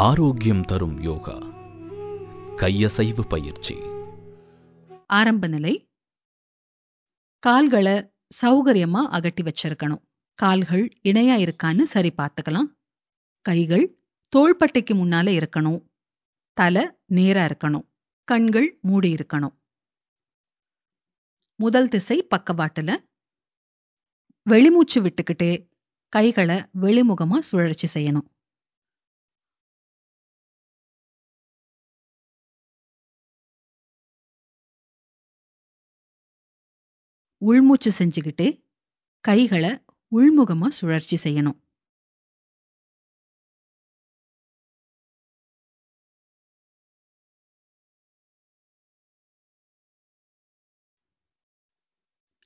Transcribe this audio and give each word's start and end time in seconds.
ஆரோக்கியம் 0.00 0.62
தரும் 0.62 1.02
யோகா. 1.02 1.36
கையசைவு 2.56 3.28
பயிற்சி. 3.28 3.74
ஆரம்ப 5.06 5.46
நிலை. 5.46 5.90
கால்களை 7.38 8.12
சௌகரியமா 8.42 8.98
அகட்டி 9.10 9.42
வச்சிருக்கணும். 9.42 10.02
கால்கள் 10.34 11.00
இணையா 11.04 11.48
இருக்கான்னு 11.48 11.82
சரி 11.82 12.12
பார்த்துக்கலாம். 12.22 12.76
கைகள் 13.40 13.98
தோள்பட்டைக்கு 14.36 14.94
முன்னால 14.94 15.46
இருக்கணும். 15.46 15.84
தலை 16.52 16.90
நேரா 17.06 17.46
இருக்கணும். 17.46 17.88
கண்கள் 18.24 18.78
மூடி 18.82 19.14
இருக்கணும். 19.14 19.56
முதல் 21.54 21.88
திசை 21.88 22.26
பக்கவாட்டுல. 22.36 22.96
வெளிமூச்சு 24.50 25.00
விட்டுக்கிட்டே 25.00 25.68
கைகளை 26.08 26.56
வெளிமுகமா 26.56 27.38
சுழற்சி 27.38 28.00
செய்யணும். 28.00 28.38
உள்மூச்சு 37.48 37.90
செஞ்சுக்கிட்டு 37.98 38.46
கைகளை 39.20 39.70
உள்முகமா 40.12 40.68
சுழற்சி 40.68 41.16
செய்யணும். 41.24 41.58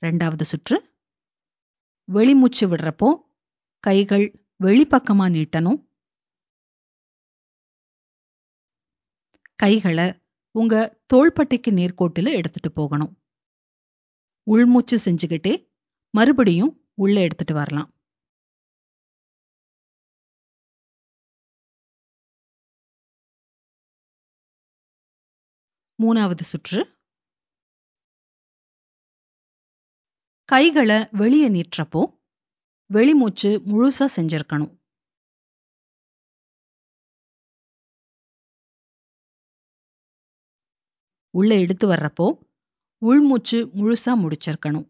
ரெண்டாவது 0.03 0.43
சுற்று. 0.43 0.77
வெளிமூச்சு 2.13 2.65
விடுறப்போ 2.71 3.11
கைகள் 3.81 4.27
வெளிப்பக்கமா 4.65 5.27
நீட்டணும். 5.37 5.81
கைகளை 9.57 10.07
உங்க 10.51 10.75
தோள்பட்டைக்கு 11.15 11.71
நேர்கோட்டில 11.71 12.33
எடுத்துட்டு 12.33 12.73
போகணும். 12.73 13.24
உள்மூச்சு 14.47 14.97
செஞ்சுக்கிட்டே 15.05 15.55
மறுபடியும் 16.15 16.73
உள்ள 16.95 17.21
எடுத்துட்டு 17.21 17.55
வரலாம். 17.55 17.91
மூணாவது 25.99 26.45
சுற்று. 26.53 26.81
கைகளை 30.49 30.99
வெளியே 31.11 31.49
நீட்டுறப்போ 31.49 32.03
வெளிமூச்சு 32.91 33.51
முழுசா 33.71 34.07
செஞ்சிருக்கணும். 34.17 34.73
உள்ள 41.35 41.55
எடுத்து 41.59 41.87
வர்றப்போ 41.89 42.27
உள்மூச்சு 43.09 43.59
முழுசா 43.79 44.13
முடிச்சிருக்கணும். 44.23 44.89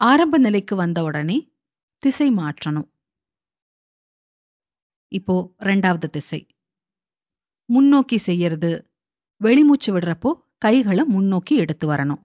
ஆரம்ப 0.00 0.38
நிலைக்கு 0.38 0.76
வந்த 0.76 0.98
உடனே 1.02 1.36
திசை 2.02 2.28
மாற்றணும். 2.30 2.88
இப்போ 5.12 5.34
ரெண்டாவது 5.58 6.08
திசை. 6.16 6.40
முன்னோக்கி 7.68 8.18
செய்யறது 8.18 8.70
வெளிமூச்சு 9.40 9.90
விடுறப்போ 9.90 10.30
கைகளை 10.58 11.04
முன்னோக்கி 11.04 11.54
எடுத்து 11.56 11.86
வரணும். 11.88 12.22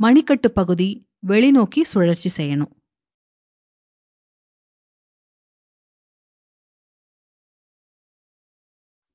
மணிக்கட்டு 0.00 0.48
பகுதி 0.48 0.88
வெளிநோக்கி 1.26 1.82
சுழற்சி 1.92 2.30
செய்யணும். 2.38 2.74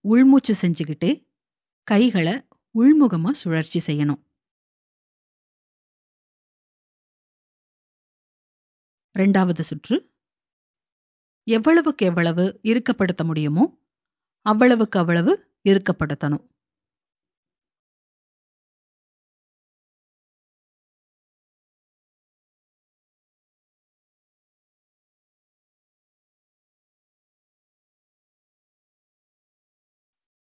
உள்மூச்சு 0.05 0.53
செஞ்சுக்கிட்டு 0.61 1.09
கைகளை 1.87 2.35
உள்முகமா 2.75 3.31
சுழற்சி 3.31 3.79
செய்யணும். 3.87 4.21
ரெண்டாவது 9.15 9.59
சுற்று 9.59 9.95
எவ்வளவுக்கு 11.47 12.05
எவ்வளவு 12.05 12.43
இறுக்கப்படுத்த 12.63 13.23
முடியுமோ 13.23 13.65
அவ்வளவுக்கு 14.45 14.99
அவ்வளவு 14.99 15.33
இறுக்கப்படுத்தணும். 15.69 16.43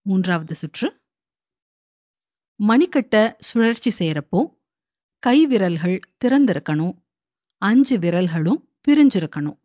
மூன்றாவது 0.07 0.55
சுற்று. 0.55 0.89
மணிக்கட்டை 2.61 3.23
சுழற்சி 3.39 3.91
செய்யறப்போ 3.99 4.41
கை 5.23 5.47
விரல்கள் 5.47 5.99
திறந்திருக்கணும். 6.25 6.95
அஞ்சு 7.63 7.99
விரல்களும் 7.99 8.61
பிரிஞ்சிருக்கணும். 8.85 9.59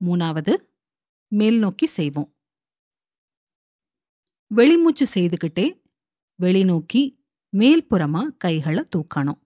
மூணாவது 0.00 0.54
மேல் 1.32 1.58
நோக்கி 1.58 1.86
செய்வோம். 1.86 2.30
வெளிமூச்சு 4.50 5.06
செய்துகிட்டே 5.14 5.66
வெளிநோக்கி 6.42 7.02
மேல்புறமா 7.56 8.36
கைகளை 8.36 8.84
தூக்கணும். 8.96 9.40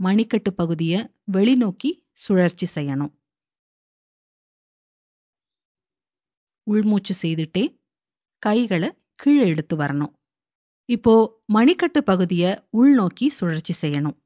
மணிக்கட்டு 0.00 0.50
பகுதிய 0.50 1.12
வெளிநோக்கி 1.32 1.90
சுழற்சி 2.12 2.66
செய்யணும். 2.74 3.12
உள்மூச்சு 6.66 7.14
செய்துட்டே 7.22 7.64
கைகளை 8.38 8.90
கீழே 9.14 9.48
எடுத்து 9.48 9.76
வரணும். 9.76 10.12
இப்போ 10.84 11.42
மணிக்கட்டு 11.54 12.00
பகுதியை 12.04 12.50
உள்நோக்கி 12.72 13.26
சுழற்சி 13.26 13.74
செய்யணும். 13.82 14.18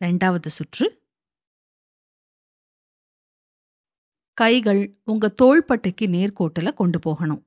ரெண்டாவது 0.00 0.46
சுற்று. 0.46 0.86
கைகள் 4.34 5.00
உங்க 5.04 5.34
தோள்பட்டைக்கு 5.42 6.06
நேர்கோட்டுல 6.06 6.74
கொண்டு 6.74 6.98
போகணும். 6.98 7.42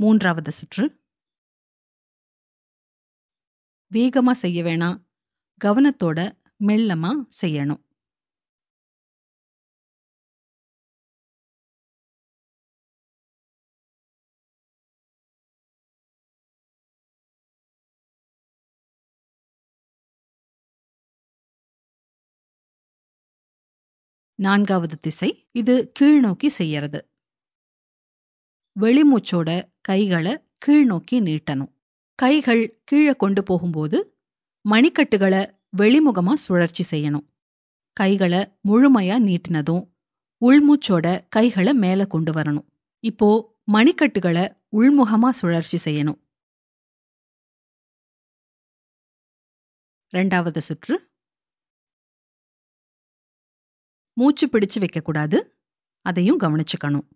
மூன்றாவது 0.00 0.50
சுற்று. 0.50 0.84
வேகமா 3.90 4.30
செய்ய 4.30 4.62
வேணாம். 4.62 4.98
கவனத்தோட 5.64 6.18
மெல்லமா 6.66 7.12
செய்யணும். 7.42 7.82
நான்காவது 24.38 25.00
திசை. 25.00 25.48
இது 25.52 25.92
கீழ்நோக்கி 26.00 26.46
செய்யறது. 26.46 27.00
வெளிமூச்சோட 28.76 29.48
கைகளை 29.88 30.32
கீழ்நோக்கி 30.66 31.16
நீட்டணும். 31.18 31.72
கைகள் 32.14 32.80
கீழே 32.84 33.12
கொண்டு 33.12 33.42
போகும்போது 33.42 33.98
மணிக்கட்டுகளை 34.70 35.42
வெளிமுகமா 35.76 36.32
சுழற்சி 36.32 36.84
செய்யணும். 36.90 37.26
கைகளை 37.92 38.38
முழுமையா 38.68 39.16
நீட்டினதும் 39.28 39.84
உள்மூச்சோட 40.40 41.28
கைகளை 41.28 41.72
மேல 41.74 42.06
கொண்டு 42.06 42.32
வரணும். 42.32 42.66
இப்போ 43.00 43.28
மணிக்கட்டுகளை 43.72 44.44
உள்முகமா 44.72 45.30
சுழற்சி 45.30 45.78
செய்யணும். 45.84 46.20
ரெண்டாவது 50.12 50.58
சுற்று. 50.58 51.10
மூச்சு 54.12 54.46
பிடிச்சு 54.46 54.78
வைக்கக்கூடாது. 54.80 55.38
அதையும் 56.02 56.40
கவனிச்சுக்கணும். 56.40 57.08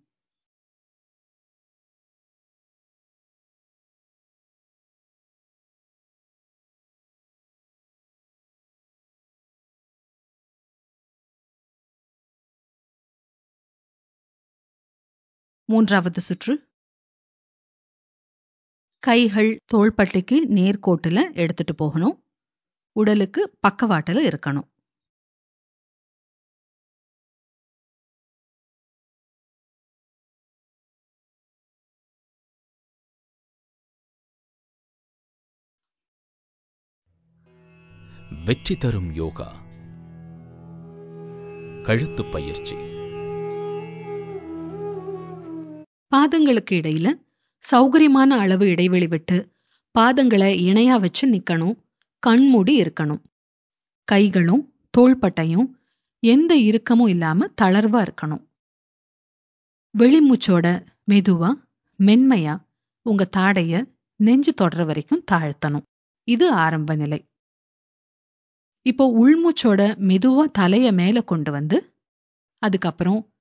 மூன்றாவது 15.64 16.20
சுற்று. 16.20 16.68
கைகள் 18.98 19.56
தோள்பட்டைக்கு 19.74 20.46
நேர்கோட்டுல 20.48 21.34
எடுத்துட்டு 21.34 21.74
போகணும். 21.74 22.24
உடலுக்கு 22.92 23.58
பக்கவாட்டுல 23.68 24.30
இருக்கணும். 24.30 24.70
வெற்றி 38.44 38.76
தரும் 38.76 39.14
யோகா. 39.14 39.52
கழுத்து 41.82 42.24
பயிற்சி. 42.24 42.91
பாதங்களுக்கு 46.16 46.70
இடையில 46.70 47.22
சௌகரியமான 47.70 48.38
அளவு 48.38 48.66
இடைவெளி 48.66 49.06
விட்டு 49.06 49.52
பாதங்களை 49.98 50.50
இணையா 50.68 51.00
வச்சு 51.00 51.30
நிக்கணும். 51.30 51.76
கண்மூடி 52.18 52.82
இருக்கணும். 52.82 53.22
கைகளும் 54.04 54.74
தோள்பட்டையும் 54.98 55.68
எந்த 56.18 56.54
இறுக்கமும் 56.56 57.08
இல்லாம 57.08 57.48
தளர்வா 57.62 58.06
இருக்கணும். 58.06 58.42
வெளிமூச்சோட 59.98 60.86
மெதுவா 61.10 61.50
மென்மையா 61.98 62.64
உங்க 63.02 63.28
தாடைய 63.36 63.84
நெஞ்சு 64.16 64.54
தொடர 64.54 64.84
வரைக்கும் 64.84 65.24
தாழ்த்தணும். 65.32 65.86
இது 66.24 66.50
ஆரம்ப 66.50 66.94
நிலை. 66.94 67.28
இப்போ 68.82 69.04
உள்மூச்சோட 69.20 69.82
மெதுவா 70.10 70.44
தலைய 70.58 70.92
மேல 70.92 71.20
கொண்டு 71.20 71.50
வந்து 71.52 71.96
அதுக்கப்புறம் 72.58 73.32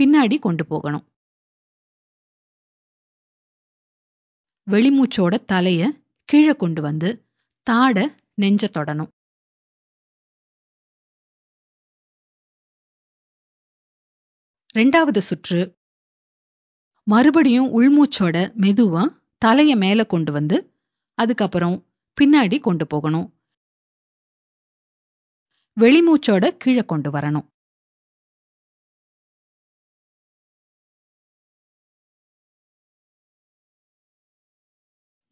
பின்னாடி 0.00 0.38
கொண்டு 0.38 0.66
போகணும். 0.66 1.07
வெளிமூச்சோட 4.70 5.34
தலைய 5.52 5.82
கீழே 6.24 6.52
கொண்டு 6.52 6.82
வந்து 6.82 7.08
தாட 7.70 7.98
நெஞ்ச 8.34 8.70
தொடணும். 8.78 9.10
ரெண்டாவது 14.74 15.18
சுற்று. 15.18 15.60
மறுபடியும் 17.06 17.68
உள்மூச்சோட 17.78 18.36
மெதுவா 18.64 19.04
தலைய 19.44 19.76
மேல 19.76 20.04
கொண்டு 20.04 20.32
வந்து 20.32 20.56
அதுக்கப்புறம் 21.18 21.76
பின்னாடி 22.20 22.60
கொண்டு 22.60 22.86
போகணும். 22.86 23.28
வெளிமூச்சோட 25.76 26.56
கீழே 26.56 26.84
கொண்டு 26.84 27.10
வரணும். 27.10 27.46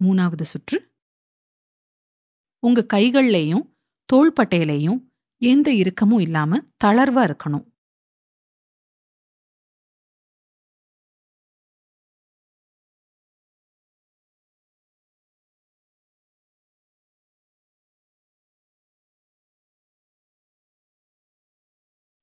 மூணாவது 0.05 0.43
சுற்று. 0.43 0.79
உங்க 2.63 2.87
கைகள்லையும் 2.95 3.65
தோள்பட்டையிலையும் 4.13 5.01
எந்த 5.43 5.75
இறுக்கமும் 5.75 6.21
இல்லாம 6.21 6.61
தளர்வா 6.85 7.23
இருக்கணும். 7.31 7.75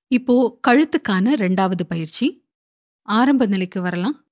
இப்போ 0.08 0.60
கழுத்துக்கான 0.68 1.26
ரெண்டாவது 1.44 1.84
பயிற்சி. 1.84 2.48
ஆரம்ப 3.08 3.46
நிலைக்கு 3.46 3.82
வரலாம். 3.82 4.28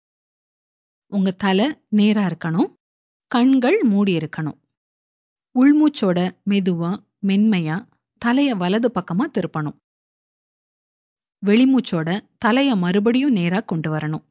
உங்க 1.12 1.32
தலை 1.32 1.86
நேரா 1.90 2.24
இருக்கணும். 2.24 2.81
கண்கள் 3.34 3.78
மூடியிருக்கணும். 3.90 4.58
உள்மூச்சோட 5.56 6.20
மெதுவா 6.50 6.90
மென்மையா 7.28 7.76
தலைய 8.26 8.50
வலது 8.58 8.92
பக்கமா 8.96 9.26
திருப்பணும். 9.36 9.78
வெளிமூச்சோட 11.46 12.10
தலைய 12.46 12.76
மறுபடியும் 12.78 13.32
நேரா 13.32 13.60
கொண்டு 13.60 13.90
வரணும். 13.94 14.26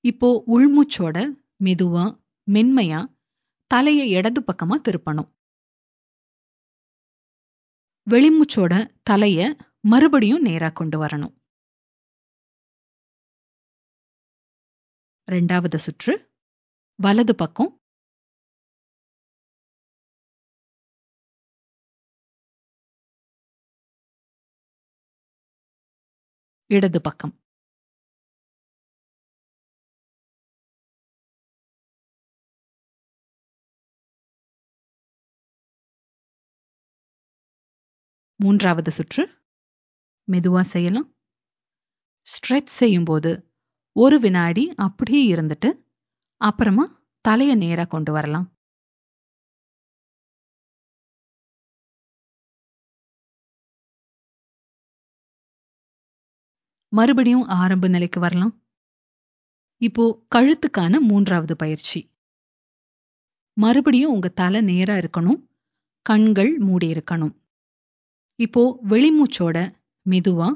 இப்போ 0.00 0.42
உள்மூச்சோட 0.46 1.16
மெதுவா 1.64 2.04
மென்மையா 2.50 3.00
தலைய 3.74 4.04
இடது 4.18 4.40
பக்கமா 4.40 4.76
திருப்பணும். 4.88 5.30
வெளிமூச்சோட 8.10 8.74
தலைய 9.10 9.40
மறுபடியும் 9.80 10.42
நேரா 10.42 10.68
கொண்டு 10.68 10.98
வரணும். 11.04 11.34
ரெண்டாவது 15.28 15.76
சுற்று 15.76 16.12
வலது 16.98 17.34
பக்கம். 17.34 17.72
இடது 26.70 27.00
பக்கம். 27.00 27.34
மூன்றாவது 38.40 38.90
சுற்று 38.90 39.22
மெதுவா 40.28 40.62
செய்யலாம். 40.72 41.08
ஸ்ட்ரெச் 42.26 42.72
செய்யும்போது 42.80 43.30
ஒரு 43.96 44.16
வினாடி 44.20 44.74
அப்படியே 44.76 45.22
இருந்துட்டு 45.34 45.68
அப்புறமா 46.40 46.84
தலைய 47.24 47.52
நேரா 47.56 47.84
கொண்டு 47.84 48.12
வரலாம். 48.12 48.46
மறுபடியும் 56.92 57.46
ஆரம்ப 57.60 57.88
நிலைக்கு 57.88 58.20
வரலாம். 58.20 58.52
இப்போ 59.82 60.04
கழுத்துக்கான 60.34 61.00
மூன்றாவது 61.00 61.56
பயிற்சி. 61.56 62.00
மறுபடியும் 63.56 64.12
உங்க 64.12 64.28
தலை 64.28 64.60
நேரா 64.60 64.94
இருக்கணும். 64.94 65.40
கண்கள் 66.06 66.58
மூடி 66.58 66.92
இருக்கணும். 66.92 67.34
இப்போ 68.38 68.62
வெளிமூச்சோட 68.88 69.58
மெதுவா 70.06 70.48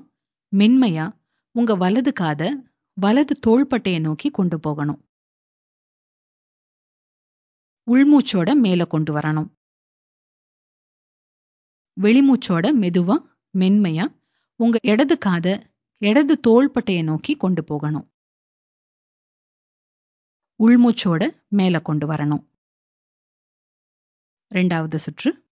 மென்மையா 0.52 1.06
உங்க 1.54 1.74
வலது 1.74 2.12
காத 2.12 2.42
வலது 3.00 3.34
தோள்பட்டையை 3.46 4.00
நோக்கி 4.00 4.30
கொண்டு 4.30 4.60
போகணும். 4.60 5.00
உள்மூச்சோட 7.86 8.54
மேல 8.54 8.84
கொண்டு 8.84 9.12
வரணும். 9.14 9.50
வெளிமூச்சோட 12.00 12.66
மெதுவா 12.82 13.16
மென்மையா 13.58 14.04
உங்க 14.56 14.78
இடது 14.82 15.18
காத 15.18 15.46
இடது 15.98 16.34
தோள்பட்டையை 16.48 17.04
நோக்கி 17.04 17.36
கொண்டு 17.36 17.64
போகணும். 17.64 18.12
உள்மூச்சோட 20.58 21.22
மேல 21.48 21.80
கொண்டு 21.80 22.06
வரணும். 22.06 22.44
ரெண்டாவது 24.54 24.96
சுற்று. 24.96 25.49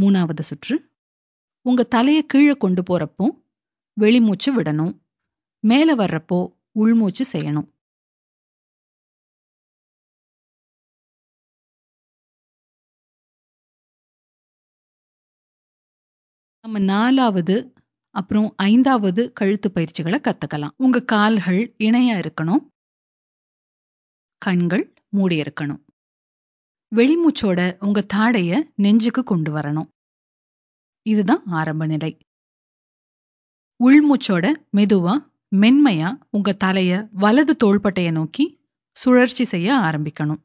மூணாவது 0.00 0.40
சுற்று. 0.40 0.76
உங்க 1.66 1.82
தலையை 1.84 2.26
கீழே 2.26 2.54
கொண்டு 2.54 2.82
போறப்போ 2.82 3.26
வெளிமூச்சு 4.00 4.50
விடணும். 4.56 4.94
மேல 5.64 5.94
வர்றப்போ 5.94 6.40
உள்மூச்சு 6.72 7.24
செய்யணும். 7.32 7.68
நம்ம 16.64 16.78
நாலாவது 16.78 17.72
அப்புறம் 18.14 18.54
ஐந்தாவது 18.56 19.32
கழுத்து 19.32 19.70
பயிற்சிகளை 19.70 20.18
கத்துக்கலாம். 20.22 20.74
உங்க 20.76 21.02
கால்கள் 21.02 21.74
இணையா 21.78 22.16
இருக்கணும். 22.22 22.62
கண்கள் 24.42 24.84
மூடி 25.08 25.36
இருக்கணும் 25.40 25.82
வெளிமூச்சோட 26.96 27.84
உங்க 27.84 28.06
தாடைய 28.14 28.72
நெஞ்சுக்கு 28.74 29.22
கொண்டு 29.22 29.54
வரணும். 29.54 29.88
இதுதான் 31.02 31.42
ஆரம்ப 31.46 31.86
நிலை. 31.86 32.18
உள்மூச்சோட 33.84 34.54
மெதுவா 34.76 35.14
மென்மையா 35.56 36.20
உங்க 36.30 36.56
தலைய 36.64 37.08
வலது 37.12 37.56
தோள்பட்டைய 37.64 38.12
நோக்கி 38.12 38.60
சுழற்சி 38.92 39.44
செய்ய 39.44 39.74
ஆரம்பிக்கணும். 39.74 40.42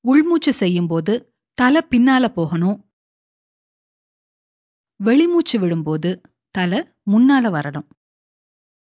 உள்மூச்சு 0.00 0.52
செய்யும்போது 0.52 1.34
தலை 1.54 1.80
பின்னால 1.90 2.28
போகணும். 2.28 2.90
வெளிமூச்சு 5.04 5.58
விடும்போது 5.58 6.22
தலை 6.50 6.80
முன்னால 7.10 7.50
வரணும். 7.56 7.88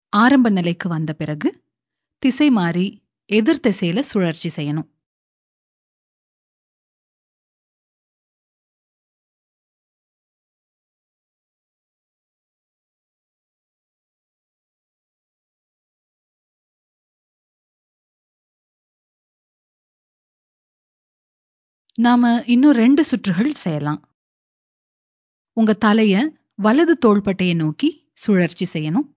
ஆரம்ப 0.09 0.49
நிலைக்கு 0.49 0.89
வந்த 0.89 1.13
பிறகு 1.13 1.63
திசை 2.17 2.49
மாறி 2.49 3.03
எதிர் 3.25 3.59
திசையில 3.63 3.99
சுழற்சி 3.99 4.49
செய்யணும். 4.55 4.89
நாம 22.05 22.43
இன்னும் 22.45 22.71
ரெண்டு 22.71 23.03
சுற்றுகள் 23.03 23.51
செய்யலாம். 23.53 24.01
உங்க 25.57 25.71
தலைய 25.85 26.15
வலது 26.55 26.93
தோள்பட்டையை 27.05 27.55
நோக்கி 27.55 27.89
சுழற்சி 28.13 28.65
செய்யணும். 28.73 29.07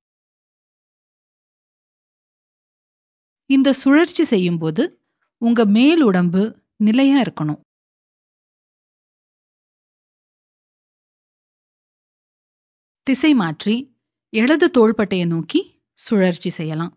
இந்த 3.46 3.72
சுழற்சி 3.72 4.24
செய்யும்போது 4.24 4.84
உங்க 5.38 5.64
மேல் 5.64 6.02
உடம்பு 6.02 6.42
நிலையா 6.76 7.22
இருக்கணும். 7.22 7.60
திசை 13.06 13.34
மாற்றி 13.34 13.76
இடது 14.32 14.66
தோள்பட்டையை 14.78 15.26
நோக்கி 15.26 15.60
சுழற்சி 15.94 16.50
செய்யலாம். 16.50 16.92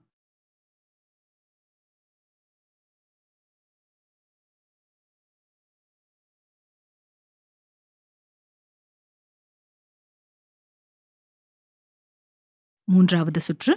மூன்றாவது 12.88 13.42
சுற்று. 13.42 13.74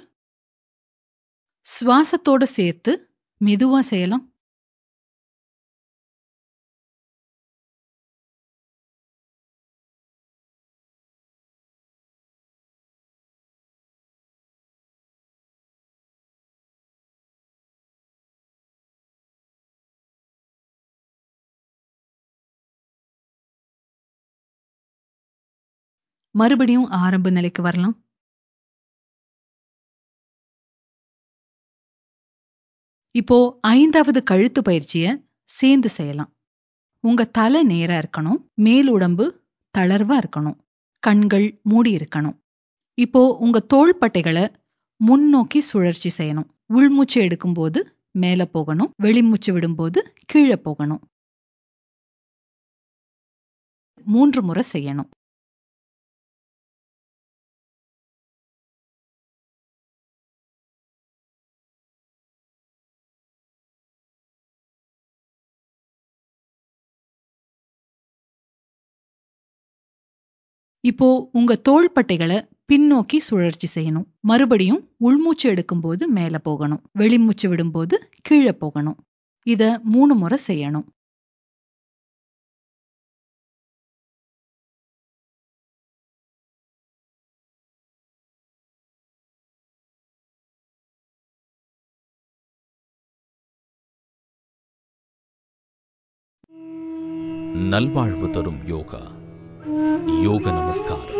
சுவாசத்தோட 1.67 2.43
சேர்த்து 2.43 2.93
மெதுவா 3.45 3.79
செய்யலாம். 3.79 4.25
மறுபடியும் 26.35 26.89
ஆரம்ப 26.89 27.31
நிலைக்கு 27.31 27.63
வரலாம். 27.63 27.97
இப்போ 33.21 33.37
ஐந்தாவது 33.77 34.21
கழுத்து 34.31 34.61
பயிற்சிய 34.63 35.05
சேர்ந்து 35.49 35.89
செய்யலாம். 35.89 36.31
உங்க 37.05 37.23
தலை 37.39 37.61
நேரா 37.73 37.97
இருக்கணும் 38.03 38.41
மேல் 38.67 38.89
உடம்பு 38.97 39.25
தளர்வா 39.75 40.17
இருக்கணும் 40.23 40.59
கண்கள் 41.03 41.47
மூடி 41.71 41.91
இருக்கணும். 41.99 42.37
இப்போ 42.99 43.21
உங்க 43.45 43.59
தோள்பட்டைகளை 43.75 44.45
முன்னோக்கி 45.01 45.61
சுழற்சி 45.71 46.11
செய்யணும். 46.19 46.49
உள்மூச்சு 46.79 47.19
எடுக்கும்போது 47.27 47.81
மேல 48.23 48.45
போகணும் 48.57 48.91
வெளிமூச்சு 49.05 49.51
விடும்போது 49.57 50.01
கீழே 50.31 50.57
போகணும். 50.67 51.03
மூன்று 54.07 54.41
முறை 54.49 54.65
செய்யணும். 54.73 55.11
இப்போ 70.91 71.07
உங்க 71.33 71.53
தோள்பட்டைகளை 71.69 72.39
பின்னோக்கி 72.69 73.19
சுழற்சி 73.29 73.69
செய்யணும். 73.75 74.09
மறுபடியும் 74.21 74.83
உள்மூச்சு 75.07 75.47
எடுக்கும்போது 75.53 76.05
மேல 76.17 76.39
போகணும். 76.49 76.83
வெளிமூச்சு 76.99 77.47
விடும்போது 77.53 77.97
கீழே 78.23 78.53
போகணும். 78.63 78.99
இத 79.47 79.63
மூணு 79.95 80.15
முறை 80.15 80.39
செய்யணும். 80.51 80.89
நல்வாழ்வு 97.71 98.27
தரும் 98.31 98.61
யோகா. 98.67 99.01
யோக 100.23 100.51
நமஸ்காரம். 100.51 101.17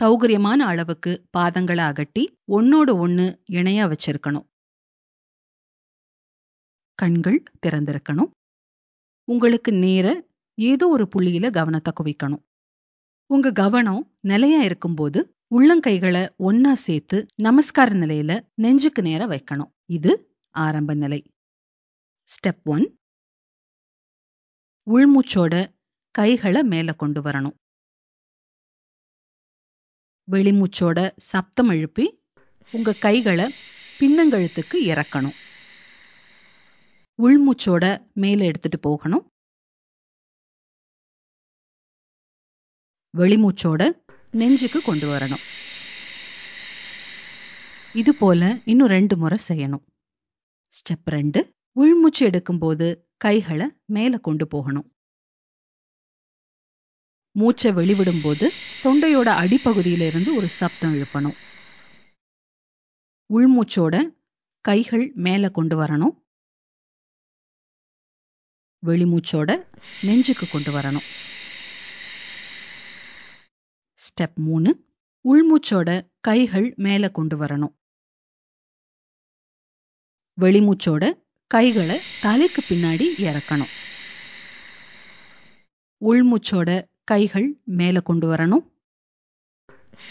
சௌகரியமான 0.00 0.64
அளவுக்கு 0.66 1.26
பாதங்களை 1.38 1.82
அகட்டி 1.82 2.24
ஒன்னோடு 2.52 2.98
ஒன்னு 2.98 3.42
இணையா 3.50 3.92
வச்சிருக்கணும். 3.92 4.46
கண்கள் 6.94 7.42
திறந்திருக்கணும். 7.66 8.30
உங்களுக்கு 9.24 9.72
நேர 9.72 10.26
ஏதோ 10.54 10.88
ஒரு 10.88 11.08
புள்ளியில 11.16 11.50
கவனத்தை 11.50 11.92
குவிக்கணும். 12.02 12.42
உங்க 13.26 13.52
கவனம் 13.52 14.16
நிலையா 14.20 14.62
இருக்கும்போது 14.62 15.36
உள்ளங்கைகளை 15.54 16.28
ஒன்னா 16.38 16.72
சேர்த்து 16.72 17.26
நமஸ்கார 17.42 17.92
நிலையில 17.94 18.48
நெஞ்சுக்கு 18.54 19.02
நேர 19.02 19.26
வைக்கணும். 19.26 19.72
இது 19.84 20.36
ஆரம்ப 20.50 20.94
நிலை. 20.94 21.34
Step 22.22 22.62
one. 22.64 22.98
உள்மூச்சோட 24.90 25.74
கைகளை 26.18 26.62
மேல 26.62 26.92
கொண்டு 26.92 27.20
வரணும். 27.22 27.56
வெளிமூச்சோட 30.30 31.12
சப்தம் 31.16 31.68
எழுப்பி 31.68 32.22
உங்க 32.72 32.92
கைகளை 32.92 33.54
பின்னங்கழுத்துக்கு 33.98 34.78
இறக்கணும். 34.84 35.36
உள்மூச்சோட 37.22 37.84
மேல 38.12 38.44
எடுத்துட்டு 38.44 38.78
போகணும். 38.80 39.30
வெளிமூச்சோட 43.18 43.82
நெஞ்சுக்கு 44.30 44.82
கொண்டு 44.82 45.06
வரணும். 45.08 45.44
இது 47.94 48.14
போல 48.14 48.60
இன்னும் 48.64 48.88
ரெண்டு 48.88 49.16
முறை 49.16 49.38
செய்யணும். 49.48 49.86
ஸ்டெப் 50.68 51.08
ரெண்டு. 51.16 51.54
உள்மூச்சு 51.72 52.30
எடுக்கும்போது 52.30 52.86
கைகளை 53.16 53.66
மேல 53.84 54.18
கொண்டு 54.18 54.46
போகணும். 54.46 54.95
மூச்சை 57.36 57.70
வெளிவிடும்போது 57.72 58.46
தொண்டையோட 58.82 59.28
அடிப்பகுதியிலிருந்து 59.42 60.34
ஒரு 60.34 60.48
சப்தம் 60.48 60.94
எழுப்பணும். 60.94 61.36
உள்மூச்சோட 63.30 63.96
கைகள் 64.60 65.12
மேல 65.14 65.50
கொண்டு 65.50 65.76
வரணும். 65.82 66.14
வெளிமூச்சோட 68.86 69.50
நெஞ்சுக்கு 70.02 70.48
கொண்டு 70.48 70.72
வரணும். 70.72 71.06
ஸ்டெப் 73.98 74.36
மூணு. 74.36 74.70
உள்மூச்சோட 75.24 75.90
கைகள் 76.20 76.74
மேல 76.76 77.10
கொண்டு 77.10 77.36
வரணும். 77.38 77.74
வெளிமூச்சோட 80.40 81.04
கைகளை 81.46 82.00
தலைக்கு 82.20 82.62
பின்னாடி 82.68 83.06
இறக்கணும். 83.28 83.72
உள்மூச்சோட 86.00 86.70
கைகள் 87.08 87.46
மேல 87.78 88.00
கொண்டு 88.00 88.26
வரணும். 88.32 88.64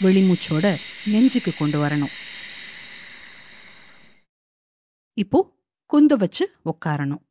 வெளிமூச்சோட 0.04 0.66
நெஞ்சுக்கு 1.06 1.52
கொண்டு 1.54 1.78
வரணும். 1.82 2.14
இப்போ 5.16 5.38
குந்த 5.90 6.16
வச்சு 6.16 6.44
உட்காரணும் 6.64 7.22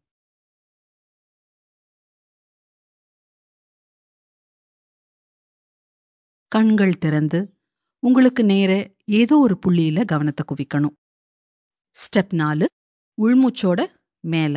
கண்கள் 6.51 6.97
திறந்து 6.97 7.39
உங்களுக்கு 8.03 8.43
நேர 8.43 8.71
ஏதோ 9.05 9.37
ஒரு 9.37 9.59
புள்ளியில 9.65 10.05
கவனத்தை 10.05 10.45
குவிக்கணும். 10.47 10.95
ஸ்டெப் 11.95 12.33
நாலு 12.33 12.67
உள்மூச்சோட 13.17 13.81
மேல. 14.23 14.55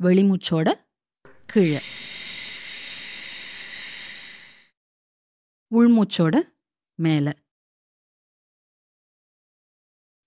வெளிமூச்சோட 0.00 0.68
கீழே. 1.46 1.80
உள்மூச்சோட 5.74 6.36
மேல. 6.98 7.26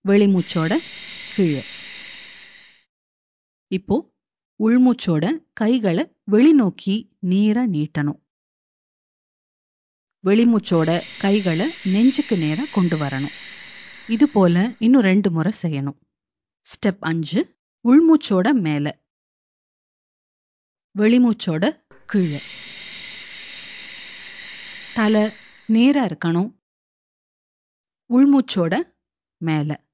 வெளிமூச்சோட 0.04 0.72
கீழே. 1.30 1.62
இப்போ 3.70 3.96
உள்மூச்சோட 4.60 5.24
கைகளை 5.52 6.04
வெளிநோக்கி 6.32 6.96
நேரா 7.18 7.66
நீட்டணும். 7.66 8.20
வெளிமூச்சோட 10.24 10.90
கைகளை 11.16 11.66
நெஞ்சுக்கு 11.82 12.36
நேரா 12.38 12.64
கொண்டு 12.70 12.96
வரணும். 12.98 13.36
இது 14.08 14.28
போல 14.28 14.56
இன்னும் 14.78 15.02
ரெண்டு 15.02 15.30
முறை 15.30 15.52
செய்யணும். 15.62 15.98
ஸ்டெப் 16.66 17.02
அஞ்சு 17.10 17.40
உள்மூச்சோட 17.84 18.52
மேல. 18.60 18.86
வெளிமூச்சோட 20.94 21.64
கீழே. 22.08 22.40
தலை 24.98 25.30
நேரா 25.66 26.04
இருக்கணும். 26.04 26.54
உள்மூச்சோட 28.10 28.94
மேல. 29.36 29.84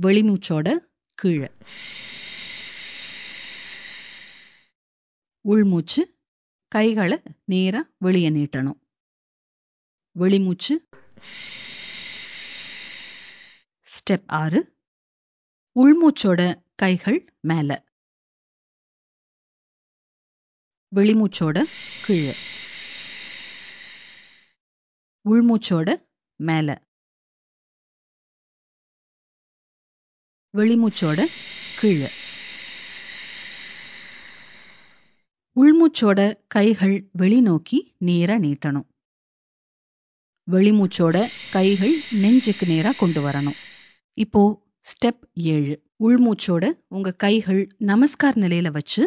வெளிமூச்சோட 0.00 0.78
கீழே. 1.14 1.50
உள்மூச்சு 5.40 6.18
கைகளை 6.68 7.22
நேரா 7.44 7.88
வெளியே 7.98 8.30
நீட்டணும். 8.30 8.78
வெளிமூச்சு. 10.18 10.88
ஸ்டெப் 13.82 14.24
ஆறு. 14.26 14.76
உள்மூச்சோட 15.76 16.62
கைகள் 16.74 17.34
மேல. 17.40 17.84
வெளிமூச்சோட 20.96 21.64
கீழே. 22.00 22.57
உள்மூச்சோட 25.30 25.88
மேல. 26.40 26.68
வெளிமூச்சோட 30.54 31.20
கீழே. 31.78 32.10
உள்மூச்சோட 35.56 36.20
கைகள் 36.46 37.10
வெளிநோக்கி 37.18 37.78
நேரா 37.98 38.34
நீட்டணும். 38.34 38.86
வெளிமூச்சோட 40.48 41.16
கைகள் 41.48 42.06
நெஞ்சுக்கு 42.08 42.66
நேரா 42.66 42.92
கொண்டு 42.92 43.28
வரணும். 43.28 43.58
இப்போ 44.18 44.42
ஸ்டெப் 44.90 45.22
ஏழு. 45.32 45.74
உள்மூச்சோட 46.02 46.64
உங்க 46.88 47.12
கைகள் 47.12 47.68
நமஸ்கார் 47.78 48.38
நிலையில 48.44 48.70
வச்சு 48.70 49.02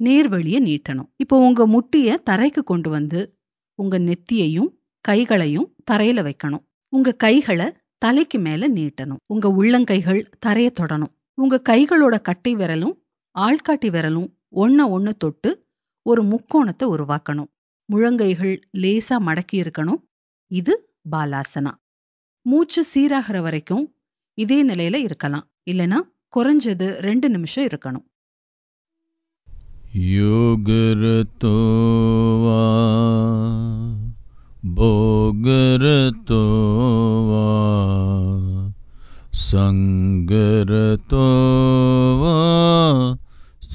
நேர்வழிய 0.00 0.58
நீட்டணும். 0.60 1.08
இப்போ 1.16 1.38
உங்க 1.38 1.66
முட்டிய 1.66 2.18
தரைக்கு 2.30 2.62
கொண்டு 2.64 2.90
வந்து 2.90 3.20
உங்க 3.74 3.98
நெத்தியையும் 3.98 4.70
கைகளையும் 5.08 5.68
தரையில 5.90 6.20
வைக்கணும். 6.22 6.64
உங்க 6.88 7.12
கைகளை 7.12 7.66
தலைக்கு 7.98 8.38
மேல 8.38 8.68
நீட்டணும். 8.68 9.20
உங்க 9.26 9.48
உள்ளங்கைகள் 9.48 10.20
தரைய 10.46 10.70
தொடணும். 10.80 11.12
உங்க 11.34 11.62
கைகளோட 11.68 12.20
கட்டை 12.20 12.56
விரலும் 12.56 12.96
ஆள்காட்டி 13.38 13.88
விரலும் 13.88 14.28
ஒன்ன 14.54 14.88
ஒன்னு 14.88 15.16
தொட்டு 15.16 15.50
ஒரு 16.02 16.22
முக்கோணத்தை 16.24 16.84
உருவாக்கணும். 16.84 17.50
முழங்கைகள் 17.92 18.60
லேசா 18.78 19.16
மடக்கி 19.26 19.52
இருக்கணும். 19.52 20.00
இது 20.46 20.74
பாலாசனா. 21.12 21.70
மூச்சு 22.42 22.82
சீராகிற 22.94 23.40
வரைக்கும் 23.40 23.94
இதே 24.34 24.64
நிலையில 24.64 24.94
இருக்கலாம். 24.94 25.46
இல்லனா 25.70 25.98
குறைஞ்சது 26.36 26.86
ரெண்டு 27.00 27.28
நிமிஷம் 27.30 27.64
இருக்கணும். 27.64 28.04
யோகரத்தோவா 29.98 30.96
भोगरतो 34.64 36.38
वा 37.26 37.42
सङ्गरतो 39.40 41.26
वा 42.22 42.32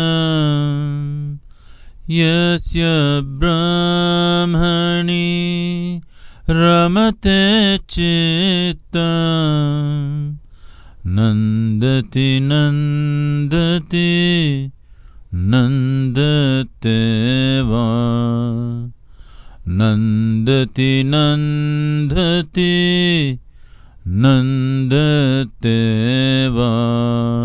यस्य 2.21 2.89
ब्राह्मणि 3.43 5.21
रमते 6.51 7.79
चित्तम्। 7.79 10.37
नन्दति 11.07 12.41
नन्दति 12.41 14.71
नन्दते 15.35 16.99
वा। 17.63 18.11
नन्दति 19.69 21.03
नन्दति 21.07 22.71
नन्दते 24.09 25.79
वा 26.49 27.40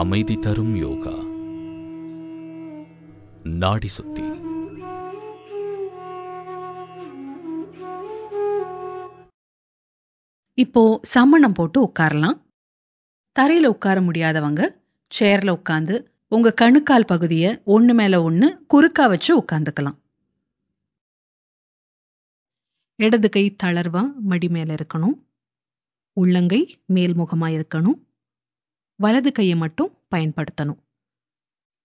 அமைதி 0.00 0.36
தரும் 0.36 0.76
யோகா. 0.76 1.14
நாடி 3.44 3.88
சுத்தி. 3.88 4.22
இப்போ 10.54 11.00
சமணம் 11.02 11.52
போட்டு 11.52 11.78
உட்காரலாம். 11.82 12.38
தரையில 13.36 13.66
உட்கார 13.66 14.00
முடியாதவங்க 14.00 14.62
சேர்ல 15.10 15.50
உட்கார்ந்து 15.50 15.96
உங்க 16.28 16.52
கணுக்கால் 16.52 17.04
பகுதியை 17.04 17.62
ஒண்ணு 17.66 17.94
மேல 17.94 18.30
ஒண்ணு 18.30 18.46
குறுக்கா 18.74 19.08
வச்சு 19.08 19.40
உட்கார்ந்துக்கலாம் 19.40 19.98
இடது 22.96 23.28
கை 23.28 23.56
தளர்வா 23.62 24.04
மடி 24.20 24.48
மேல 24.48 24.74
இருக்கணும். 24.74 25.16
உள்ளங்கை 26.12 26.62
மேல்முகமா 26.94 27.48
இருக்கணும். 27.58 28.08
வலது 29.02 29.32
கையை 29.32 29.56
மட்டும் 29.56 29.98
பயன்படுத்தணும். 30.14 30.80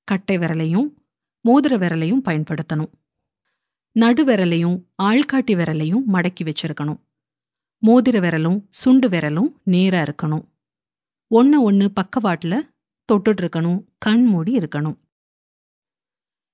கட்டை 0.03 0.37
விரலையும் 0.37 0.87
மோதிர 1.45 1.77
விரலையும் 1.77 2.21
பயன்படுத்தணும். 2.25 2.91
நடு 3.91 4.25
விரலையும் 4.25 4.85
ஆள்காட்டி 5.03 5.53
விரலையும் 5.53 6.03
மடக்கி 6.13 6.43
வச்சிருக்கணும். 6.43 6.99
மோதிர 7.85 8.19
விரலும் 8.19 8.67
சுண்டு 8.69 9.09
விரலும் 9.09 9.51
நேரா 9.63 10.01
இருக்கணும். 10.01 10.45
ஒண்ணு 11.29 11.59
ஒன்னு 11.59 11.91
பக்கவாட்டுல 11.95 12.59
தொட்டுட்டு 13.09 13.41
இருக்கணும் 13.41 13.85
கண் 13.97 14.23
மூடி 14.23 14.57
இருக்கணும். 14.57 14.97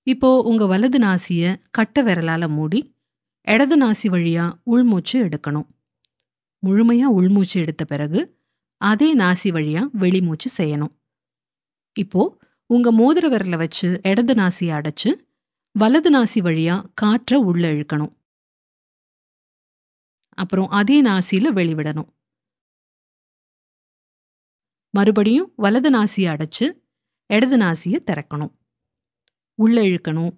இப்போ 0.03 0.41
உங்க 0.41 0.65
வலது 0.65 0.99
நாசிய 0.99 1.61
கட்ட 1.71 2.03
விரலால 2.03 2.49
மூடி 2.49 2.95
இடது 3.41 3.77
நாசி 3.77 4.03
வழியா 4.03 4.59
உள்மூச்சு 4.63 5.25
எடுக்கணும். 5.25 5.67
முழுமையா 6.65 7.03
உள்மூச்சு 7.03 7.59
எடுத்த 7.59 7.85
பிறகு 7.85 8.40
அதே 8.81 9.17
நாசி 9.17 9.49
வழியா 9.49 9.81
வெளிமூச்சு 9.93 10.49
செய்யணும். 10.57 10.93
இப்போ 11.95 12.21
உங்க 12.69 12.91
மோதிர 12.91 13.25
விரல 13.29 13.57
வச்சு 13.57 13.99
இடது 14.03 14.33
நாசியை 14.33 14.71
அடைச்சு 14.79 15.09
வலது 15.71 16.09
நாசி 16.11 16.39
வழியா 16.39 16.85
காற்ற 17.01 17.35
உள்ள 17.35 17.67
இழுக்கணும். 17.67 18.13
அப்புறம் 20.37 20.69
அதே 20.69 21.03
நாசியில 21.03 21.47
வெளிவிடணும். 21.53 22.09
மறுபடியும் 24.93 25.53
வலது 25.55 25.89
நாசியை 25.89 26.27
அடைச்சு 26.33 26.65
இடது 27.29 27.57
நாசியை 27.57 27.99
திறக்கணும். 28.05 28.53
உள்ள 29.59 29.81
இழுக்கணும். 29.81 30.33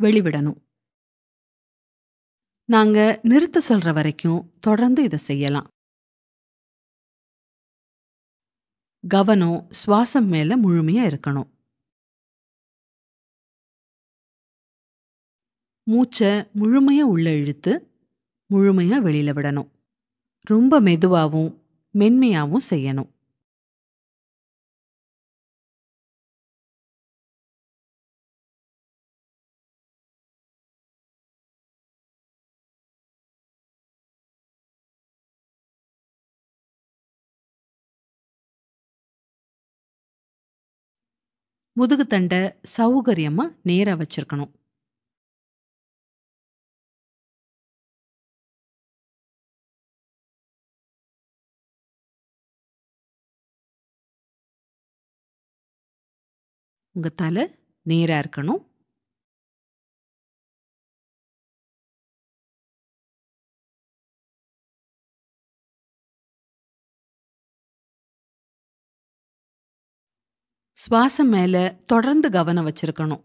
வெளிவிடணும். 0.00 0.58
நாங்க 2.68 2.98
நிறுத்த 3.22 3.60
சொல்ற 3.68 3.92
வரைக்கும் 3.92 4.54
தொடர்ந்து 4.60 5.02
இதை 5.02 5.18
செய்யலாம். 5.18 5.68
கவனம் 9.08 9.66
சுவாசம் 9.70 10.26
மேல 10.26 10.56
முழுமையா 10.56 11.04
இருக்கணும். 11.10 11.48
மூச்சை 15.82 16.28
முழுமையா 16.28 17.00
உள்ள 17.00 17.34
இழுத்து 17.34 17.72
முழுமையா 18.54 18.96
வெளியில 19.06 19.30
விடணும். 19.32 19.68
ரொம்ப 20.42 20.80
மெதுவாவும் 20.80 21.62
மென்மையாவும் 21.94 22.66
செய்யணும். 22.70 23.10
முதுகுத்தண்டை 41.76 42.40
சௌகரியமா 42.76 43.44
நேராக 43.62 43.98
வச்சிருக்கணும். 44.02 44.52
உங்க 56.96 57.08
தலை 57.08 57.44
நேரா 57.86 58.18
இருக்கணும். 58.20 58.62
சுவாசம் 70.90 71.30
மேல 71.30 71.76
தொடர்ந்து 71.86 72.30
கவனம் 72.30 72.66
வச்சிருக்கணும். 72.66 73.24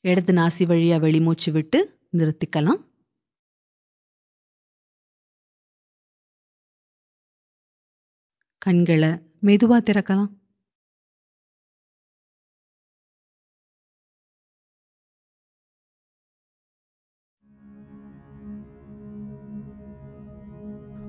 இடது 0.00 0.32
நாசி 0.32 0.58
வழியா 0.58 1.00
வெளிமூச்சு 1.00 1.52
விட்டு 1.52 1.98
நிறுத்திக்கலாம். 2.12 2.84
கண்களை 8.58 9.08
மெதுவா 9.42 9.78
திறக்கலாம். 9.80 10.30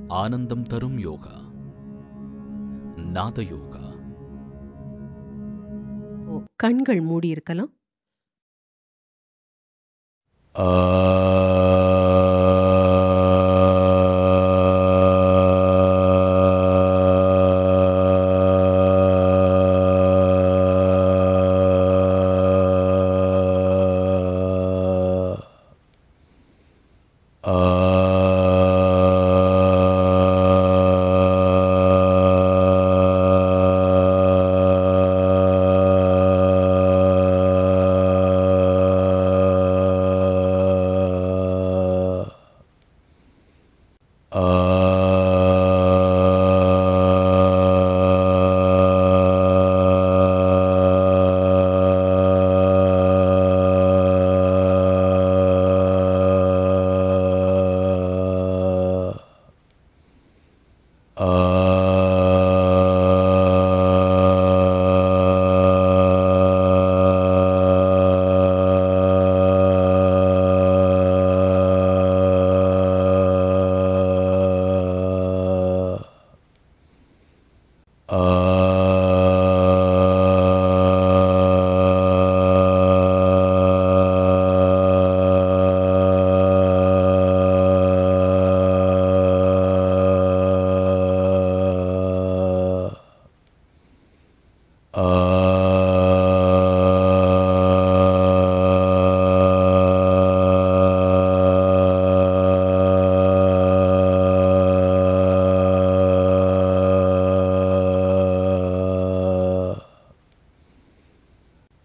ஆனந்தம் 0.07 0.63
தரும் 0.63 0.97
யோகா. 0.97 1.41
நாத 2.95 3.43
யோகா. 3.43 3.93
ஓ, 6.27 6.41
கண்கள் 6.55 7.01
மூடி 7.01 7.27
இருக்கலாம் 7.27 7.76
uh, 10.57 10.96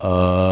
Uh, 0.03 0.52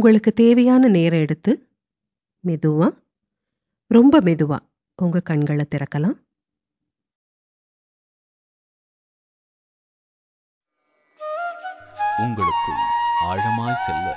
உங்களுக்கு 0.00 0.32
தேவையான 0.32 0.88
நேரம் 0.88 1.20
எடுத்து 1.20 1.52
மெதுவா 2.46 2.88
ரொம்ப 3.90 4.20
மெதுவா 4.20 4.58
உங்க 5.02 5.20
கண்களை 5.20 5.66
திறக்கலாம். 5.70 6.16
உங்களுக்கு 12.18 12.72
ஆழமாய் 13.20 13.80
செல்ல 13.84 14.16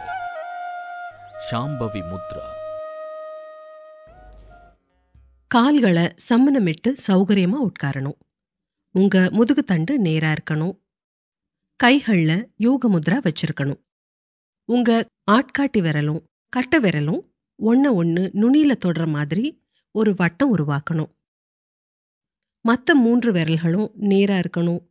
சாம்பவி 1.52 2.04
முத்ரா. 2.12 2.46
கால்களை 5.48 6.06
சம்மணமிட்டு 6.30 6.94
சௌகரியமா 7.08 7.62
உட்காரணும். 7.70 8.20
உங்க 8.92 9.30
முதுகு 9.32 9.64
தண்டு 9.64 10.00
நேரா 10.00 10.32
இருக்கணும். 10.32 10.76
கைகளில் 11.76 12.54
யோக 12.58 12.90
முத்ரா 12.90 13.20
வச்சிருக்கணும். 13.28 13.82
உங்க 14.70 14.90
ஆட்காட்டி 15.32 15.80
விரலும் 15.82 16.22
கட்டை 16.54 16.80
விரலும் 16.80 17.22
ஒன்ன 17.60 17.86
ஒண்ணு 18.00 18.24
நுனியில 18.42 18.74
தொடுற 18.86 19.04
மாதிரி 19.12 19.46
ஒரு 19.96 20.12
வட்டம் 20.14 20.52
உருவாக்கணும். 20.58 21.12
மத்த 22.66 22.94
மூன்று 22.96 23.30
விரல்களும் 23.34 23.90
நேரா 24.12 24.36
இருக்கணும். 24.36 24.82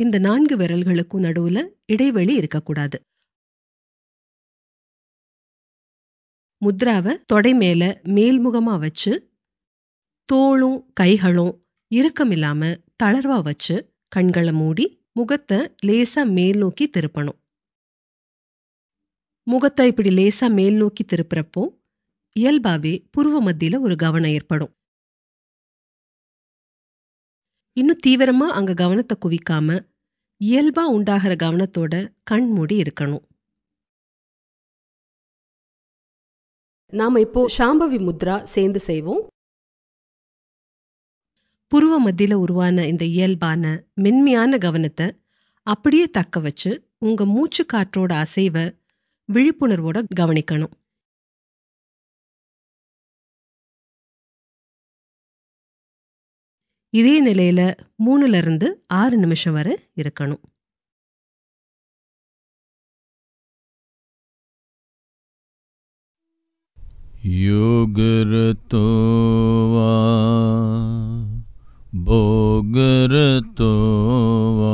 இந்த 0.00 0.16
நான்கு 0.18 0.56
விரல்களுக்கும் 0.56 1.24
நடுவுல 1.26 1.58
இடைவெளி 1.86 2.34
இருக்கக்கூடாது. 2.34 2.98
முத்ராவை 6.62 7.12
தொடை 7.26 7.52
மேல 7.54 7.82
மேல்முகமா 8.16 8.74
வச்சு 8.78 9.12
தோளும் 10.28 10.78
கைகளும் 11.00 11.52
இறுக்கமில்லாம 11.90 12.62
தளர்வா 13.02 13.38
வச்சு 13.42 13.76
கண்களை 14.08 14.52
மூடி 14.52 14.86
முகத்தை 15.12 15.58
லேசா 15.86 16.22
மேல் 16.30 16.58
நோக்கி 16.58 16.90
திருப்பணும். 16.96 17.37
முகத்தை 19.48 19.86
இப்படி 19.86 20.10
லேசா 20.10 20.46
மேல் 20.54 20.74
நோக்கி 20.74 21.04
திருப்புறப்போ 21.04 21.62
இயல்பாவே 22.36 22.92
புருவ 23.16 23.36
மத்தியில 23.46 23.80
ஒரு 23.80 23.96
கவனம் 23.96 24.30
ஏற்படும். 24.30 24.72
இன்னும் 27.72 28.02
தீவிரமா 28.06 28.46
அங்க 28.48 28.74
கவனத்தை 28.74 29.16
குவிக்காம 29.24 29.78
இயல்பா 30.40 30.84
உண்டாகிற 30.96 31.32
கவனத்தோட 31.34 31.94
கண் 32.22 32.48
மூடி 32.50 32.82
இருக்கணும். 32.82 33.24
நாம 36.92 37.20
இப்போ 37.20 37.40
சாம்பவி 37.58 37.98
முத்ரா 37.98 38.42
சேர்ந்து 38.42 38.80
செய்வோம். 38.80 39.22
புருவ 41.72 41.94
மத்தியில 42.04 42.34
உருவான 42.34 42.86
இந்த 42.86 43.04
இயல்பான 43.04 43.62
மென்மையான 43.94 44.58
கவனத்தை 44.58 45.06
அப்படியே 45.62 46.06
தக்க 46.08 46.40
வச்சு 46.40 46.70
உங்க 46.98 47.24
மூச்சு 47.26 47.64
காற்றோட 47.72 48.12
அசைவை 48.24 48.64
விழிப்புணர்வோட 49.29 49.97
கவனிக்கணும் 50.19 50.73
இதே 56.93 57.13
நிலையில 57.25 57.61
மூணுல 58.05 58.33
இருந்து 58.35 58.67
ஆறு 58.99 59.15
நிமிஷம் 59.17 59.55
வரை 59.55 59.75
இருக்கணும் 59.97 60.43
योगरतो 67.45 68.81
वा 69.73 69.91
भोगरतो 72.03 73.69
वा 74.57 74.73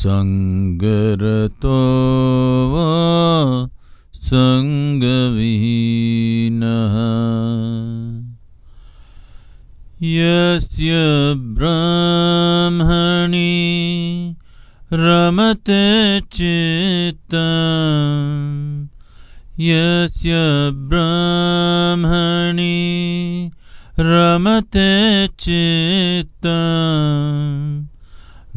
सङ्गरतो 0.00 1.78
वा 2.72 2.88
सङ्गविहीनः। 4.14 6.96
यस्य 10.02 10.92
ब्राह्मणि 11.36 13.54
रमते 14.92 16.20
चित्तम् 16.20 18.88
यस्य 19.60 20.34
ब्राह्मणि 20.74 22.70
रमते 24.00 25.28
चित्तम् 25.28 27.89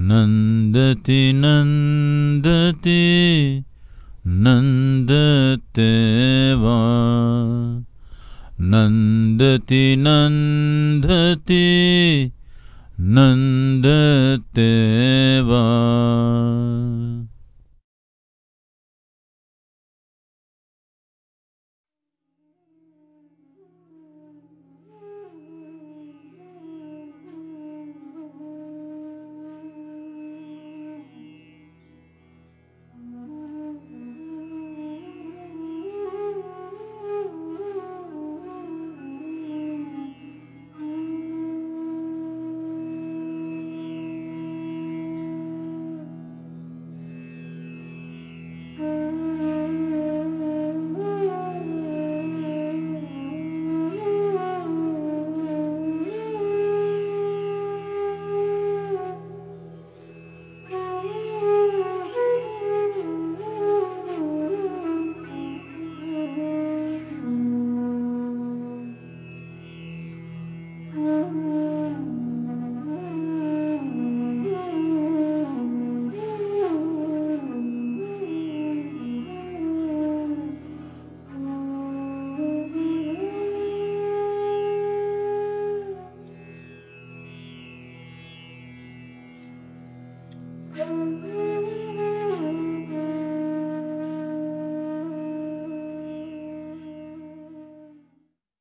नन्दति 0.03 1.33
नन्दति 1.35 3.01
नन्दते 4.27 5.91
वा। 6.55 6.77
नन्दति 8.61 9.95
नन्दति 9.99 11.63
नन्दते 12.99 14.71
वा 15.41 15.63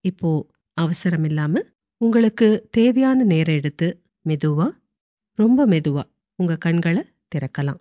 இப்போ 0.01 0.47
அவசரம் 0.75 1.25
இல்லாம 1.25 1.63
உங்களுக்கு 1.97 2.69
தேவையான 2.71 3.23
நேரம் 3.23 3.55
எடுத்து 3.55 4.03
மெதுவா 4.29 4.71
ரொம்ப 5.35 5.67
மெதுவா 5.67 6.03
உங்க 6.35 6.57
கண்களை 6.57 7.05
திறக்கலாம். 7.35 7.81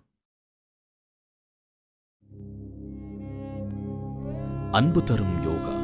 அன்பு 4.70 5.04
தரும் 5.04 5.42
யோகா. 5.42 5.74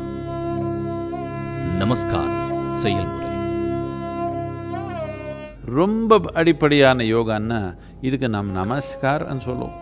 நமஸ்காரம் 1.78 2.74
செயல்முறை. 2.74 3.26
ரொம்ப 5.64 6.20
அடிப்படையான 6.32 7.04
யோகான்னா 7.04 7.78
இதுக்கு 8.00 8.28
நாம் 8.28 8.56
நமஸ்காரம்னு 8.56 9.44
சொல்லுவோம். 9.46 9.76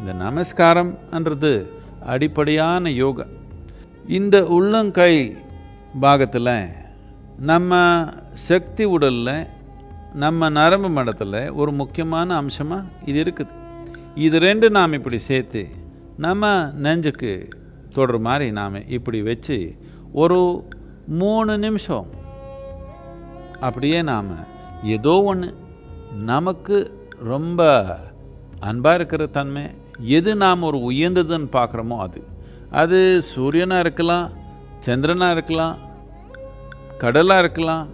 இந்த 0.00 0.12
நமஸ்காரம்ன்றது 0.24 1.66
அடிப்படையான 2.04 2.90
யோகா. 2.90 3.24
இந்த 4.06 4.46
உள்ளங்கை 4.46 5.36
பாகத்தில் 6.00 6.68
நம்ம 7.38 7.80
சக்தி 8.32 8.84
உடல்ல 8.86 9.46
நம்ம 10.14 10.48
நரம்பு 10.48 10.88
மடத்தில் 10.88 11.52
ஒரு 11.52 11.72
முக்கியமான 11.72 12.36
அம்சமாக 12.36 12.88
இது 13.04 13.22
இருக்குது. 13.22 13.54
இது 14.14 14.38
ரெண்டு 14.38 14.70
நாம் 14.70 14.92
இப்படி 14.92 15.18
சேர்த்து 15.18 15.62
நம்ம 16.16 16.70
நெஞ்சுக்கு 16.84 17.48
தொடுற 17.94 18.18
மாதிரி 18.18 18.50
நாம் 18.50 18.88
இப்படி 18.88 19.22
வச்சு 19.22 19.58
ஒரு 20.12 20.38
மூணு 21.06 21.58
நிமிஷம் 21.58 22.06
அப்படியே 23.60 24.02
நாம் 24.02 24.30
ஏதோ 24.84 25.14
ஒன்று 25.22 25.54
நமக்கு 26.24 26.76
ரொம்ப 27.22 27.60
அன்பாக 28.60 28.94
இருக்கிற 28.94 29.26
தன்மை 29.26 29.70
எது 30.00 30.36
நாம் 30.36 30.62
ஒரு 30.62 30.78
உயர்ந்ததுன்னு 30.78 31.48
பார்க்குறோமோ 31.52 31.96
அது. 31.98 32.22
அது 32.70 33.22
சூரியனாக 33.36 33.78
இருக்கலாம் 33.78 34.30
சந்திரனாக 34.86 35.30
இருக்கலாம் 35.30 35.76
கடலாக 36.98 37.38
இருக்கலாம் 37.38 37.88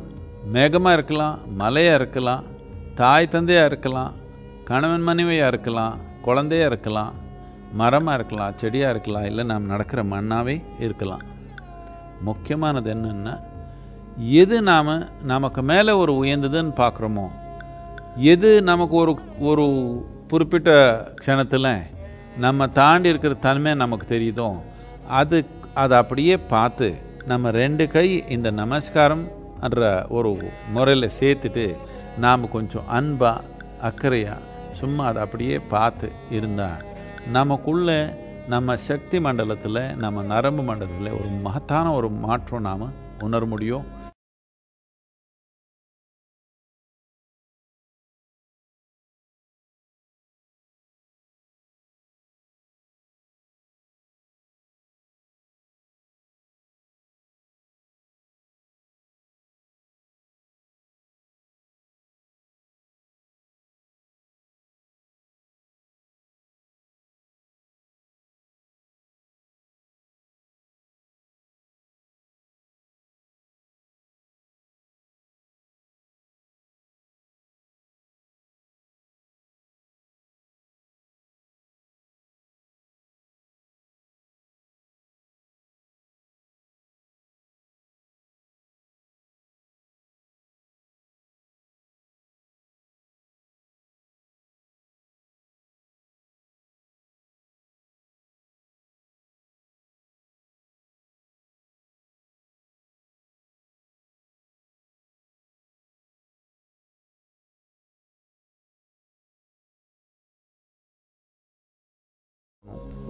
மேகமாக 0.52 0.92
இருக்கலாம் 0.92 1.38
மலையாக 1.58 1.94
இருக்கலாம் 1.94 2.44
தாய் 2.94 3.28
தந்தையாக 3.28 3.66
இருக்கலாம் 3.66 4.12
கணவன் 4.64 5.02
மனைவியாக 5.02 5.48
இருக்கலாம் 5.48 5.98
குழந்தையாக 6.22 6.66
இருக்கலாம் 6.66 7.14
மரமாக 7.76 8.14
இருக்கலாம் 8.14 8.54
செடியாக 8.56 8.90
இருக்கலாம் 8.90 9.24
இல்லை 9.24 9.44
நாம் 9.44 9.66
நடக்கிற 9.66 10.02
மண்ணாகவே 10.02 10.62
இருக்கலாம். 10.78 11.22
முக்கியமானது 12.20 12.94
என்னென்னா 12.94 13.40
எது 14.28 14.62
நாம் 14.62 15.08
நமக்கு 15.22 15.62
மேலே 15.62 15.92
ஒரு 15.92 16.12
உயர்ந்ததுன்னு 16.12 16.74
பார்க்குறோமோ 16.76 17.28
எது 18.16 18.62
நமக்கு 18.62 18.96
ஒரு 18.96 19.18
ஒரு 19.40 19.64
குறிப்பிட்ட 20.28 20.70
க்ஷணத்தில் 21.24 21.84
நம்ம 22.38 22.66
தாண்டி 22.66 23.08
இருக்கிற 23.08 23.34
தன்மை 23.34 23.74
நமக்கு 23.74 24.18
தெரியுதோ 24.18 24.56
அது 25.08 25.44
அதை 25.74 25.98
அப்படியே 25.98 26.36
பார்த்து 26.36 26.94
நம்ம 27.26 27.50
ரெண்டு 27.50 27.88
கை 27.88 28.24
இந்த 28.28 28.50
நமஸ்காரம் 28.50 29.24
என்ற 29.60 30.06
ஒரு 30.08 30.50
முறையில் 30.72 31.16
சேர்த்துட்டு 31.20 31.76
நாம் 32.18 32.48
கொஞ்சம் 32.48 32.88
அன்பா 32.88 33.40
அக்கறையா 33.82 34.36
சும்மா 34.72 35.04
அதை 35.04 35.22
அப்படியே 35.22 35.58
பார்த்து 35.58 36.12
இருந்தால் 36.30 36.84
நமக்குள்ள 37.32 38.16
நம்ம 38.48 38.76
சக்தி 38.76 39.20
மண்டலத்தில் 39.20 39.94
நம்ம 39.94 40.22
நரம்பு 40.22 40.62
மண்டலத்தில் 40.62 41.18
ஒரு 41.18 41.28
மகத்தான 41.42 41.92
ஒரு 41.94 42.10
மாற்றம் 42.10 42.60
நாம் 42.60 42.92
உணர 43.20 43.44
முடியும். 43.44 43.84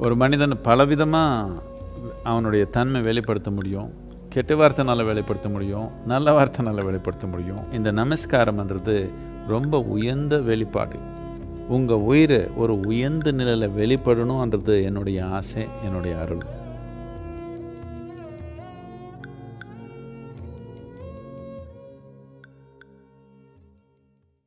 ஒரு 0.02 0.16
மனிதன் 0.16 0.58
பலவிதமாக 0.64 1.58
அவனுடைய 2.22 2.64
தன்மை 2.64 3.00
வெளிப்படுத்த 3.00 3.50
முடியும் 3.50 3.90
கெட்ட 4.28 4.54
வார்த்தைனால 4.54 5.04
வெளிப்படுத்த 5.04 5.48
முடியும் 5.48 5.88
நல்ல 6.06 6.28
வார்த்தைனால 6.38 6.84
வெளிப்படுத்த 6.84 7.26
முடியும். 7.26 7.72
இந்த 7.72 7.92
நமஸ்காரம்ன்றது 7.92 9.08
ரொம்ப 9.48 9.80
உயர்ந்த 9.80 10.38
வெளிப்பாடு. 10.38 10.98
உங்கள் 11.68 11.96
உயிர் 11.96 12.50
ஒரு 12.56 12.80
உயர்ந்த 12.80 13.32
நிலையில் 13.32 13.68
வெளிப்படணுன்றது 13.68 14.82
என்னுடைய 14.82 15.26
ஆசை 15.26 15.66
என்னுடைய 15.84 16.18
அருள். 16.18 16.42